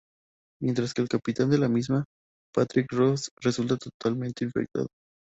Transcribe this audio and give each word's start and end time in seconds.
Mientras 0.63 0.95
que 0.95 1.03
el 1.03 1.07
capitán 1.07 1.51
de 1.51 1.59
la 1.59 1.69
misión, 1.69 2.05
Patrick 2.55 2.91
Ross, 2.91 3.29
resulta 3.39 3.77
totalmente 3.77 4.43
infectado. 4.43 4.87